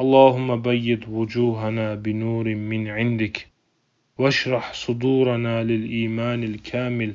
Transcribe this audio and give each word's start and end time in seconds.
اللهم 0.00 0.62
بيض 0.62 1.08
وجوهنا 1.08 1.94
بنور 1.94 2.54
من 2.54 2.88
عندك 2.88 3.46
واشرح 4.18 4.72
صدورنا 4.72 5.64
للإيمان 5.64 6.44
الكامل 6.44 7.14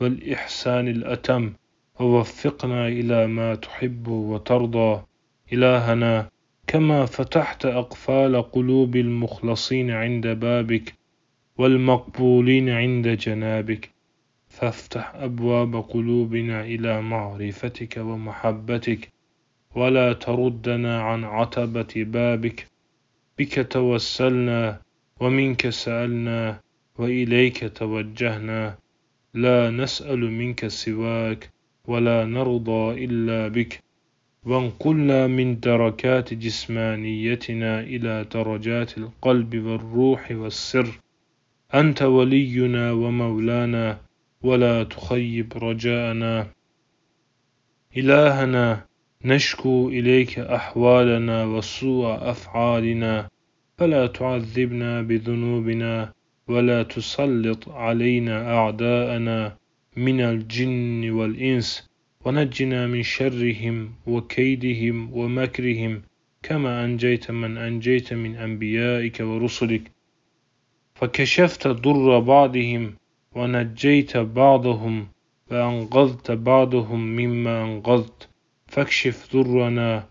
والإحسان 0.00 0.88
الأتم 0.88 1.52
ووفقنا 2.00 2.88
إلى 2.88 3.26
ما 3.26 3.54
تحب 3.54 4.08
وترضى. 4.08 5.02
إلهنا 5.52 6.28
كما 6.66 7.06
فتحت 7.06 7.66
أقفال 7.66 8.42
قلوب 8.42 8.96
المخلصين 8.96 9.90
عند 9.90 10.26
بابك 10.26 10.94
والمقبولين 11.58 12.68
عند 12.68 13.08
جنابك 13.08 13.90
فافتح 14.48 15.14
أبواب 15.14 15.76
قلوبنا 15.76 16.64
إلى 16.64 17.02
معرفتك 17.02 17.96
ومحبتك. 17.96 19.19
ولا 19.74 20.12
تردنا 20.12 21.02
عن 21.02 21.24
عتبة 21.24 21.92
بابك. 21.96 22.66
بك 23.38 23.66
توسلنا 23.70 24.80
ومنك 25.20 25.68
سألنا 25.68 26.60
وإليك 26.98 27.72
توجهنا. 27.74 28.78
لا 29.34 29.70
نسأل 29.70 30.20
منك 30.30 30.66
سواك 30.66 31.50
ولا 31.86 32.24
نرضى 32.24 33.04
إلا 33.04 33.48
بك. 33.48 33.80
وانقلنا 34.44 35.26
من 35.26 35.60
دركات 35.60 36.34
جسمانيتنا 36.34 37.80
إلى 37.80 38.24
درجات 38.34 38.98
القلب 38.98 39.54
والروح 39.66 40.30
والسر. 40.30 41.00
أنت 41.74 42.02
ولينا 42.02 42.92
ومولانا 42.92 43.98
ولا 44.42 44.84
تخيب 44.84 45.52
رجاءنا. 45.56 46.46
إلهنا 47.96 48.89
نشكو 49.24 49.88
إليك 49.88 50.38
أحوالنا 50.38 51.44
وسوء 51.44 52.30
أفعالنا 52.30 53.28
فلا 53.78 54.06
تعذبنا 54.06 55.02
بذنوبنا 55.02 56.12
ولا 56.48 56.82
تسلط 56.82 57.68
علينا 57.68 58.54
أعداءنا 58.54 59.56
من 59.96 60.20
الجن 60.20 61.10
والإنس 61.10 61.90
ونجنا 62.24 62.86
من 62.86 63.02
شرهم 63.02 63.92
وكيدهم 64.06 65.12
ومكرهم 65.12 66.02
كما 66.42 66.84
أنجيت 66.84 67.30
من 67.30 67.56
أنجيت 67.56 68.12
من 68.14 68.36
أنبيائك 68.36 69.20
ورسلك. 69.20 69.90
فكشفت 70.94 71.68
ضر 71.68 72.18
بعضهم 72.20 72.94
ونجيت 73.36 74.16
بعضهم 74.16 75.08
وأنقذت 75.50 76.30
بعضهم 76.30 77.00
مما 77.00 77.64
أنقذت. 77.64 78.29
فاكشف 78.70 79.36
ضرنا 79.36 80.08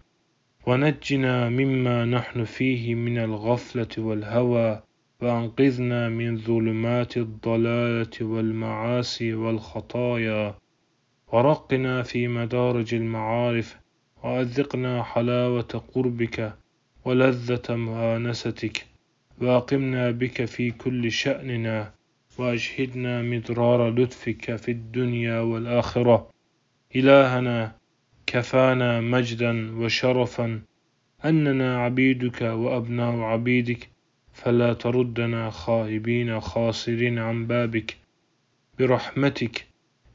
ونجنا 0.67 1.49
مما 1.49 2.05
نحن 2.05 2.43
فيه 2.43 2.95
من 2.95 3.17
الغفلة 3.17 3.88
والهوى 3.97 4.81
وأنقذنا 5.21 6.09
من 6.09 6.38
ظلمات 6.38 7.17
الضلالة 7.17 8.16
والمعاصي 8.21 9.33
والخطايا. 9.33 10.55
ورقنا 11.31 12.03
في 12.03 12.27
مدارج 12.27 12.95
المعارف 12.95 13.77
وأذقنا 14.23 15.03
حلاوة 15.03 15.83
قربك 15.94 16.53
ولذة 17.05 17.75
مؤانستك. 17.75 18.85
واقمنا 19.41 20.11
بك 20.11 20.45
في 20.45 20.71
كل 20.71 21.11
شأننا 21.11 21.91
وأشهدنا 22.38 23.21
مدرار 23.21 23.89
لطفك 23.89 24.55
في 24.55 24.71
الدنيا 24.71 25.39
والآخرة. 25.39 26.29
إلهنا 26.95 27.78
كفانا 28.31 29.02
مجدا 29.02 29.53
وشرفا 29.80 30.61
أننا 31.25 31.77
عبيدك 31.83 32.41
وأبناء 32.41 33.16
عبيدك 33.16 33.89
فلا 34.33 34.73
تردنا 34.73 35.49
خائبين 35.49 36.39
خاسرين 36.39 37.19
عن 37.19 37.47
بابك. 37.47 37.97
برحمتك 38.80 39.66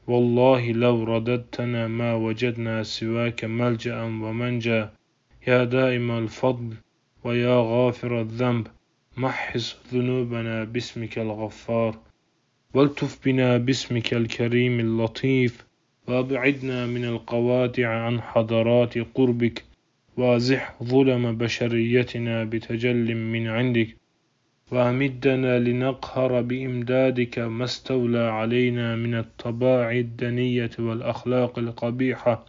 والله 0.07 0.71
لو 0.71 1.03
رددتنا 1.03 1.87
ما 1.87 2.15
وجدنا 2.15 2.83
سواك 2.83 3.45
ملجأ 3.45 4.01
ومنجا. 4.01 4.91
يا 5.47 5.63
دائم 5.63 6.11
الفضل 6.11 6.73
ويا 7.23 7.57
غافر 7.71 8.21
الذنب 8.21 8.67
محص 9.17 9.77
ذنوبنا 9.93 10.63
باسمك 10.63 11.19
الغفار. 11.19 11.99
والتف 12.73 13.19
بنا 13.25 13.57
باسمك 13.57 14.13
الكريم 14.13 14.79
اللطيف. 14.79 15.65
وابعدنا 16.07 16.85
من 16.85 17.05
القوادع 17.05 17.89
عن 17.89 18.21
حضرات 18.21 18.97
قربك. 18.97 19.63
وازح 20.17 20.75
ظلم 20.83 21.37
بشريتنا 21.37 22.43
بتجل 22.43 23.15
من 23.15 23.47
عندك. 23.47 23.97
وأمدنا 24.71 25.59
لنقهر 25.59 26.41
بإمدادك 26.41 27.39
ما 27.39 27.63
استولى 27.63 28.19
علينا 28.19 28.95
من 28.95 29.15
الطباع 29.15 29.91
الدنية 29.91 30.71
والأخلاق 30.79 31.59
القبيحة 31.59 32.45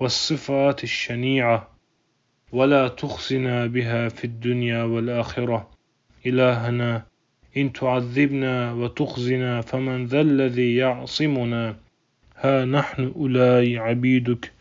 والصفات 0.00 0.84
الشنيعة. 0.84 1.68
ولا 2.52 2.88
تخزنا 2.88 3.66
بها 3.66 4.08
في 4.08 4.24
الدنيا 4.24 4.82
والآخرة. 4.82 5.70
إلهنا 6.26 7.02
إن 7.56 7.72
تعذبنا 7.72 8.72
وتخزنا 8.72 9.60
فمن 9.60 10.06
ذا 10.06 10.20
الذي 10.20 10.76
يعصمنا. 10.76 11.76
ها 12.44 12.64
نحن 12.64 13.12
أولاي 13.16 13.78
عبيدك. 13.78 14.52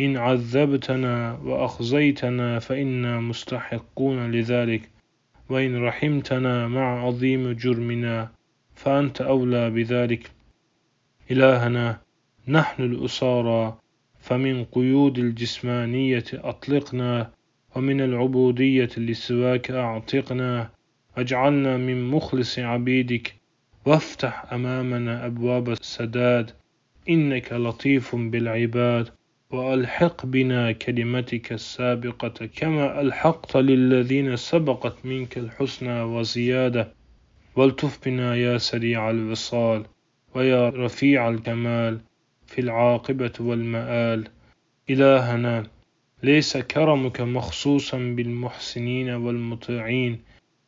إن 0.00 0.16
عذبتنا 0.16 1.38
وأخزيتنا 1.44 2.58
فإنا 2.58 3.20
مستحقون 3.20 4.30
لذلك. 4.30 4.90
وإن 5.48 5.84
رحمتنا 5.84 6.68
مع 6.68 7.06
عظيم 7.06 7.52
جرمنا 7.52 8.30
فأنت 8.74 9.20
أولى 9.20 9.70
بذلك. 9.70 10.30
إلهنا 11.30 12.00
نحن 12.48 12.82
الأسارى 12.82 13.78
فمن 14.20 14.64
قيود 14.64 15.18
الجسمانية 15.18 16.24
أطلقنا 16.34 17.30
ومن 17.76 18.00
العبودية 18.00 18.90
لسواك 18.96 19.70
أعتقنا. 19.70 20.70
واجعلنا 21.16 21.76
من 21.76 22.10
مخلص 22.10 22.58
عبيدك 22.58 23.34
وافتح 23.86 24.52
أمامنا 24.52 25.26
أبواب 25.26 25.68
السداد. 25.68 26.50
إنك 27.08 27.52
لطيف 27.52 28.16
بالعباد 28.16 29.08
وألحق 29.50 30.26
بنا 30.26 30.72
كلمتك 30.72 31.52
السابقة 31.52 32.46
كما 32.56 33.00
ألحقت 33.00 33.56
للذين 33.56 34.36
سبقت 34.36 35.06
منك 35.06 35.38
الحسنى 35.38 36.02
وزيادة. 36.02 36.92
والتف 37.56 38.04
بنا 38.04 38.36
يا 38.36 38.58
سريع 38.58 39.10
الوصال 39.10 39.86
ويا 40.34 40.68
رفيع 40.68 41.28
الكمال 41.28 42.00
في 42.46 42.60
العاقبة 42.60 43.32
والمآل. 43.40 44.28
إلهنا 44.90 45.66
ليس 46.22 46.56
كرمك 46.56 47.20
مخصوصا 47.20 47.98
بالمحسنين 47.98 49.10
والمطيعين 49.10 50.20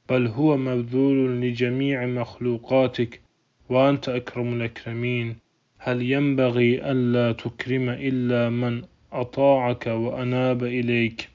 بل 0.09 0.27
هو 0.27 0.57
مبذول 0.57 1.41
لجميع 1.41 2.07
مخلوقاتك 2.07 3.21
وأنت 3.69 4.09
أكرم 4.09 4.55
الأكرمين. 4.55 5.37
هل 5.79 6.03
ينبغي 6.03 6.91
ألا 6.91 7.33
تكرم 7.33 7.89
إلا 7.89 8.51
من 8.51 8.83
أطاعك 9.13 9.87
وأناب 9.87 10.65
إليك؟ 10.65 11.29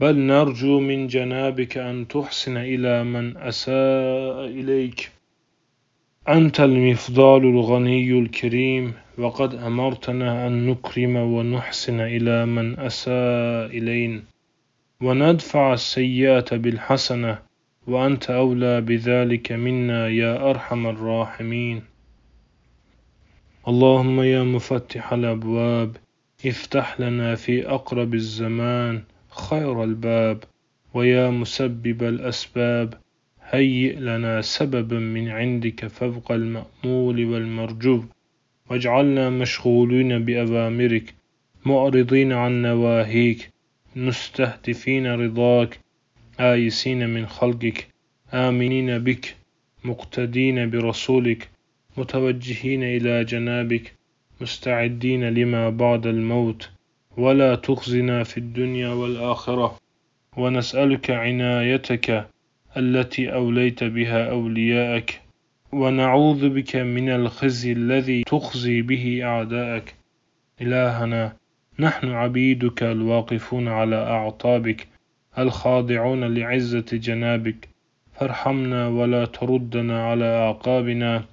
بل 0.00 0.18
نرجو 0.18 0.80
من 0.80 1.06
جنابك 1.06 1.78
أن 1.78 2.08
تحسن 2.08 2.56
إلى 2.56 3.04
من 3.04 3.36
أساء 3.36 4.46
إليك. 4.46 5.10
أنت 6.28 6.60
المفضال 6.60 7.44
الغني 7.44 8.18
الكريم 8.18 8.92
وقد 9.18 9.54
أمرتنا 9.54 10.46
أن 10.46 10.66
نكرم 10.66 11.16
ونحسن 11.16 12.00
إلى 12.00 12.46
من 12.46 12.78
أساء 12.78 13.66
إلينا. 13.66 14.22
وندفع 15.02 15.72
السيئة 15.72 16.56
بالحسنة 16.56 17.38
وأنت 17.86 18.30
أولى 18.30 18.80
بذلك 18.80 19.52
منا 19.52 20.08
يا 20.08 20.50
أرحم 20.50 20.86
الراحمين. 20.86 21.89
اللهم 23.68 24.20
يا 24.22 24.42
مفتح 24.42 25.12
الأبواب 25.12 25.96
افتح 26.46 27.00
لنا 27.00 27.34
في 27.34 27.68
أقرب 27.68 28.14
الزمان 28.14 29.02
خير 29.30 29.84
الباب 29.84 30.44
ويا 30.94 31.30
مسبب 31.30 32.02
الأسباب 32.02 32.94
هيئ 33.42 33.94
لنا 34.00 34.40
سببا 34.42 34.98
من 34.98 35.28
عندك 35.28 35.86
فوق 35.86 36.32
المأمول 36.32 37.24
والمرجو 37.24 38.04
واجعلنا 38.70 39.30
مشغولين 39.30 40.24
بأوامرك 40.24 41.14
معرضين 41.64 42.32
عن 42.32 42.62
نواهيك 42.62 43.50
مستهدفين 43.96 45.06
رضاك 45.06 45.78
آيسين 46.40 47.08
من 47.08 47.26
خلقك 47.26 47.88
آمنين 48.34 48.98
بك 48.98 49.36
مقتدين 49.84 50.70
برسولك. 50.70 51.48
متوجهين 52.00 52.82
إلى 52.82 53.24
جنابك 53.24 53.94
مستعدين 54.40 55.24
لما 55.24 55.70
بعد 55.70 56.06
الموت. 56.06 56.70
ولا 57.16 57.54
تخزنا 57.54 58.22
في 58.24 58.38
الدنيا 58.38 58.88
والآخرة. 58.88 59.78
ونسألك 60.36 61.10
عنايتك 61.10 62.26
التي 62.76 63.32
أوليت 63.32 63.84
بها 63.84 64.30
أولياءك. 64.30 65.20
ونعوذ 65.72 66.48
بك 66.48 66.76
من 66.76 67.08
الخزي 67.08 67.72
الذي 67.72 68.22
تخزي 68.22 68.82
به 68.82 69.20
أعداءك. 69.24 69.94
إلهنا 70.60 71.32
نحن 71.78 72.08
عبيدك 72.08 72.82
الواقفون 72.82 73.68
على 73.68 73.96
أعطابك 73.96 74.88
الخاضعون 75.38 76.34
لعزة 76.34 76.86
جنابك. 76.92 77.68
فارحمنا 78.14 78.88
ولا 78.88 79.24
تردنا 79.24 80.06
على 80.08 80.24
أعقابنا. 80.24 81.24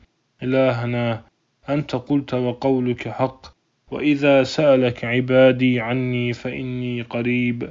إلهنا 0.44 1.24
أنت 1.69 1.95
قلت 1.95 2.34
وقولك 2.34 3.07
حق 3.07 3.57
وإذا 3.92 4.44
سألك 4.44 5.06
عبادي 5.06 5.80
عني 5.80 6.34
فإني 6.34 7.01
قريب. 7.01 7.69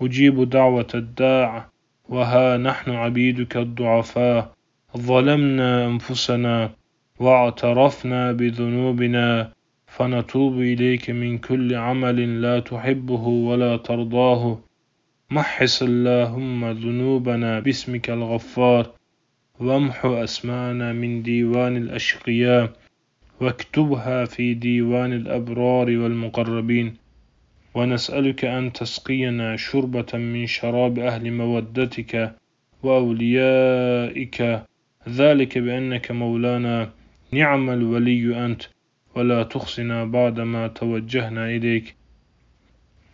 أجيب 0.00 0.50
دعوة 0.50 0.86
الداع 0.94 1.68
وها 2.08 2.56
نحن 2.56 2.90
عبيدك 2.90 3.56
الضعفاء. 3.56 4.52
ظلمنا 4.96 5.86
أنفسنا 5.86 6.70
واعترفنا 7.20 8.32
بذنوبنا 8.32 9.52
فنتوب 9.86 10.60
إليك 10.60 11.10
من 11.10 11.38
كل 11.38 11.74
عمل 11.74 12.42
لا 12.42 12.60
تحبه 12.60 13.26
ولا 13.26 13.76
ترضاه. 13.76 14.58
محص 15.30 15.82
اللهم 15.82 16.70
ذنوبنا 16.70 17.60
باسمك 17.60 18.10
الغفار. 18.10 18.90
وامح 19.60 20.04
أسمانا 20.04 20.92
من 20.92 21.22
ديوان 21.22 21.76
الأشقياء 21.76 22.72
واكتبها 23.40 24.24
في 24.24 24.54
ديوان 24.54 25.12
الأبرار 25.12 25.90
والمقربين. 25.90 26.94
ونسألك 27.74 28.44
أن 28.44 28.72
تسقينا 28.72 29.56
شربة 29.56 30.06
من 30.14 30.46
شراب 30.46 30.98
أهل 30.98 31.32
مودتك 31.32 32.36
وأوليائك. 32.82 34.62
ذلك 35.08 35.58
بأنك 35.58 36.10
مولانا 36.10 36.90
نعم 37.32 37.70
الولي 37.70 38.44
أنت 38.46 38.62
ولا 39.14 39.42
تخصنا 39.42 40.04
بعدما 40.04 40.68
توجهنا 40.68 41.46
إليك. 41.46 41.94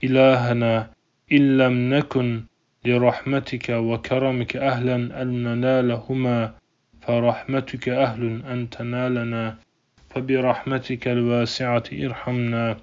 إلهنا 0.04 0.90
إن 1.32 1.58
لم 1.58 1.94
نكن 1.94 2.42
لرحمتك 2.84 3.68
وكرمك 3.68 4.56
أهلا 4.56 5.22
أن 5.22 5.42
ننالهما 5.42 6.54
فرحمتك 7.00 7.88
أهل 7.88 8.42
أن 8.52 8.70
تنالنا 8.70 9.58
فبرحمتك 10.10 11.08
الواسعة 11.08 11.84
ارحمنا 11.92 12.76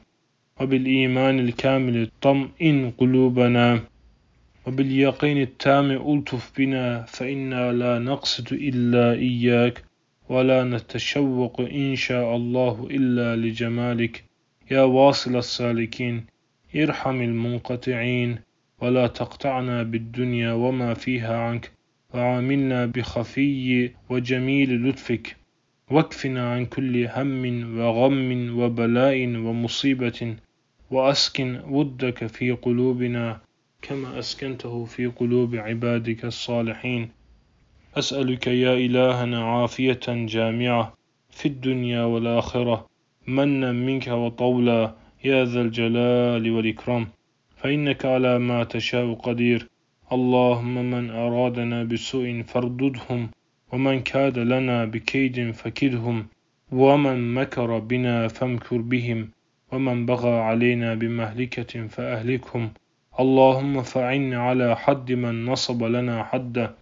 وبالإيمان 0.60 1.40
الكامل 1.40 2.10
طمئن 2.22 2.92
قلوبنا 2.98 3.80
وباليقين 4.68 5.42
التام 5.42 5.92
ألطف 5.92 6.52
بنا 6.57 7.04
فإنا 7.04 7.72
لا 7.72 8.00
نقصد 8.00 8.54
إلا 8.54 9.13
إياك 9.13 9.84
ولا 10.30 10.63
نتشوق 10.63 11.62
إن 11.62 11.95
شاء 11.95 12.36
الله 12.36 12.88
إلا 12.92 13.36
لجمالك. 13.36 14.24
يا 14.72 14.81
واصل 14.81 15.36
السالكين 15.36 16.25
ارحم 16.75 17.22
المنقطعين. 17.22 18.40
ولا 18.81 19.08
تقطعنا 19.08 19.84
بالدنيا 19.84 20.54
وما 20.54 20.94
فيها 20.94 21.38
عنك 21.38 21.72
وعاملنا 22.14 22.86
بخفي 22.86 23.92
وجميل 24.10 24.90
لطفك. 24.90 25.36
واكفنا 25.92 26.54
عن 26.54 26.66
كل 26.66 27.08
هم 27.08 27.44
وغم 27.80 28.60
وبلاء 28.60 29.28
ومصيبة 29.28 30.36
وأسكن 30.92 31.62
ودك 31.70 32.26
في 32.26 32.52
قلوبنا 32.52 33.40
كما 33.81 34.20
أسكنته 34.20 34.86
في 34.86 35.06
قلوب 35.06 35.56
عبادك 35.56 36.26
الصالحين. 36.26 37.10
أسألك 37.96 38.48
يا 38.48 38.74
إلهنا 38.74 39.44
عافية 39.44 40.00
جامعة 40.08 40.94
في 41.30 41.46
الدنيا 41.46 42.04
والآخرة 42.04 42.86
منا 43.28 43.72
منك 43.72 44.08
وطولا 44.08 44.96
يا 45.24 45.46
ذا 45.46 45.62
الجلال 45.62 46.52
والإكرام. 46.52 47.08
فإنك 47.59 48.06
على 48.06 48.39
ما 48.39 48.63
تشاء 48.63 49.13
قدير. 49.13 49.67
اللهم 50.11 50.91
من 50.91 51.09
أرادنا 51.09 51.83
بسوء 51.83 52.44
فارددهم 52.47 53.29
ومن 53.71 54.01
كاد 54.01 54.39
لنا 54.39 54.85
بكيد 54.85 55.51
فكدهم 55.51 56.27
ومن 56.71 57.33
مكر 57.33 57.79
بنا 57.79 58.27
فامكر 58.27 58.77
بهم 58.77 59.29
ومن 59.71 60.06
بغى 60.06 60.31
علينا 60.39 60.95
بمهلكة 60.95 61.88
فأهلكهم. 61.88 62.71
اللهم 63.19 63.81
فعن 63.81 64.33
على 64.33 64.75
حد 64.75 65.11
من 65.11 65.45
نصب 65.45 65.83
لنا 65.83 66.23
حده 66.23 66.75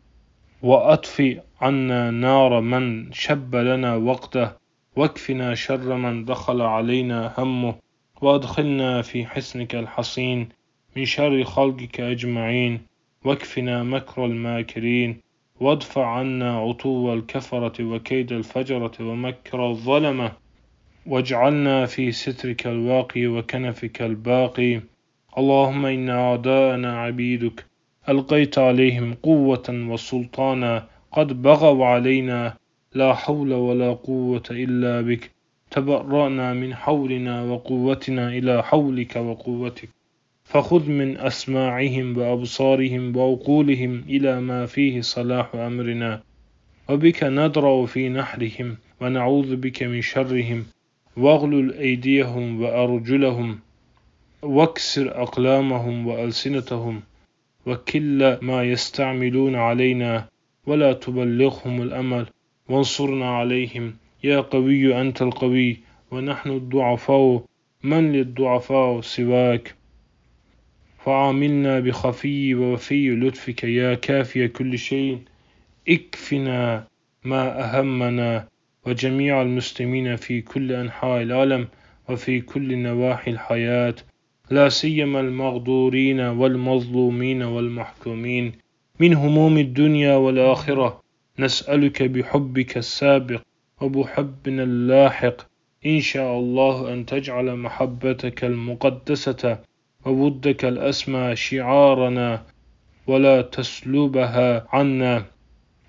وأطفئ 0.61 1.39
عنا 1.61 2.11
نار 2.11 2.61
من 2.61 3.11
شب 3.11 3.55
لنا 3.55 3.95
وقته 3.95 4.51
واكفنا 4.95 5.55
شر 5.55 5.95
من 5.95 6.25
دخل 6.25 6.61
علينا 6.61 7.33
همه 7.37 7.75
وأدخلنا 8.21 9.01
في 9.01 9.25
حسنك 9.25 9.75
الحصين. 9.75 10.49
من 10.97 11.05
شر 11.05 11.43
خلقك 11.43 11.99
أجمعين 11.99 12.81
واكفنا 13.25 13.83
مكر 13.83 14.25
الماكرين 14.25 15.17
وادفع 15.59 16.05
عنا 16.05 16.57
عطو 16.57 17.13
الكفرة 17.13 17.83
وكيد 17.83 18.31
الفجرة 18.31 18.91
ومكر 19.01 19.69
الظلمة 19.69 20.31
واجعلنا 21.05 21.85
في 21.85 22.11
سترك 22.11 22.67
الواقي 22.67 23.27
وكنفك 23.27 24.01
الباقي. 24.01 24.81
اللهم 25.37 25.85
إن 25.85 26.09
أعداءنا 26.09 27.01
عبيدك 27.01 27.65
ألقيت 28.09 28.57
عليهم 28.57 29.13
قوة 29.13 29.67
وسلطانا 29.69 30.87
قد 31.11 31.41
بغوا 31.41 31.85
علينا 31.85 32.53
لا 32.93 33.13
حول 33.13 33.53
ولا 33.53 33.93
قوة 33.93 34.47
إلا 34.51 35.01
بك. 35.01 35.31
تبرأنا 35.71 36.53
من 36.53 36.75
حولنا 36.75 37.43
وقوتنا 37.43 38.27
إلى 38.27 38.63
حولك 38.63 39.15
وقوتك. 39.15 39.89
فخذ 40.47 40.89
من 40.89 41.17
أسماعهم 41.17 42.17
وأبصارهم 42.17 43.17
وعقولهم 43.17 44.03
إلى 44.09 44.41
ما 44.41 44.65
فيه 44.65 45.01
صلاح 45.01 45.55
أمرنا. 45.55 46.21
وبك 46.89 47.23
ندرأ 47.23 47.85
في 47.85 48.09
نحرهم 48.09 48.77
ونعوذ 49.01 49.55
بك 49.55 49.83
من 49.83 50.01
شرهم. 50.01 50.65
واغلل 51.17 51.73
أيديهم 51.73 52.61
وأرجلهم. 52.61 53.59
واكسر 54.41 55.21
أقلامهم 55.21 56.07
وألسنتهم. 56.07 57.01
وكل 57.65 58.37
ما 58.41 58.63
يستعملون 58.63 59.55
علينا 59.55 60.27
ولا 60.67 60.93
تبلغهم 60.93 61.81
الأمل. 61.81 62.25
وانصرنا 62.69 63.29
عليهم. 63.29 63.93
يا 64.23 64.39
قوي 64.39 65.01
أنت 65.01 65.21
القوي 65.21 65.77
ونحن 66.11 66.49
الضعفاء. 66.49 67.43
من 67.83 68.11
للضعفاء 68.11 69.01
سواك؟ 69.01 69.76
فعاملنا 71.05 71.79
بخفي 71.79 72.55
ووفي 72.55 73.09
لطفك 73.15 73.63
يا 73.63 73.93
كافي 73.93 74.47
كل 74.47 74.77
شيء. 74.77 75.19
اكفنا 75.89 76.87
ما 77.23 77.63
أهمنا 77.63 78.47
وجميع 78.85 79.41
المسلمين 79.41 80.15
في 80.15 80.41
كل 80.41 80.71
أنحاء 80.71 81.21
العالم 81.21 81.67
وفي 82.09 82.41
كل 82.41 82.77
نواحي 82.77 83.31
الحياة 83.31 83.95
لا 84.51 84.69
سيما 84.69 85.19
المغدورين 85.19 86.19
والمظلومين 86.19 87.43
والمحكومين. 87.43 88.51
من 88.99 89.13
هموم 89.13 89.57
الدنيا 89.57 90.15
والآخرة 90.15 91.01
نسألك 91.39 92.03
بحبك 92.03 92.77
السابق 92.77 93.41
وبحبنا 93.81 94.63
اللاحق. 94.63 95.37
إن 95.85 95.99
شاء 96.01 96.39
الله 96.39 96.93
أن 96.93 97.05
تجعل 97.05 97.55
محبتك 97.55 98.43
المقدسة 98.43 99.59
وودك 100.07 100.65
الأسمى 100.65 101.35
شعارنا 101.35 102.43
ولا 103.07 103.41
تسلبها 103.41 104.67
عنا. 104.69 105.25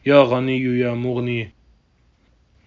يا 0.07 0.23
غني 0.23 0.79
يا 0.79 0.95
مغني 0.95 1.58